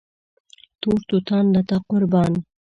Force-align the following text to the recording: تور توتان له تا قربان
تور 0.81 0.99
توتان 1.09 1.45
له 1.55 1.61
تا 1.69 1.77
قربان 1.89 2.33